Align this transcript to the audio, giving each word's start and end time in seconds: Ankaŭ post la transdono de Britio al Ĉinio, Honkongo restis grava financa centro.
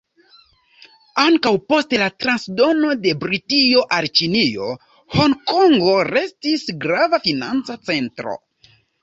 Ankaŭ 1.23 1.51
post 1.73 1.91
la 2.01 2.07
transdono 2.23 2.89
de 3.03 3.11
Britio 3.25 3.83
al 3.99 4.09
Ĉinio, 4.21 4.71
Honkongo 5.19 5.95
restis 6.11 6.67
grava 6.89 7.21
financa 7.29 7.79
centro. 7.93 8.37